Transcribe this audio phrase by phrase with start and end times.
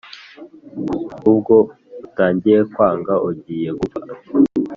[1.31, 1.55] ubwo
[2.05, 3.99] utangiye kwanga ugiye gupfa